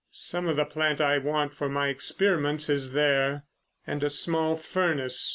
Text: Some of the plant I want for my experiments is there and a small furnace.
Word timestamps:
Some 0.13 0.47
of 0.47 0.55
the 0.55 0.65
plant 0.65 0.99
I 0.99 1.19
want 1.19 1.53
for 1.53 1.69
my 1.69 1.89
experiments 1.89 2.71
is 2.71 2.93
there 2.93 3.43
and 3.85 4.03
a 4.03 4.09
small 4.09 4.55
furnace. 4.57 5.29